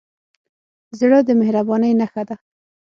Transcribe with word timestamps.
زړه 0.99 1.19
د 1.27 1.29
مهربانۍ 1.41 1.91
نښه 1.99 2.23
ده. 2.29 2.35